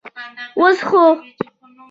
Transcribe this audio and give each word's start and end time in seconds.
اوس 0.59 0.77
خو. 0.87 1.03